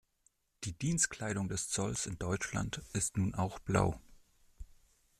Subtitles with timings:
[0.63, 4.01] Die Dienstkleidung des Zolls in Deutschland ist nun auch blau.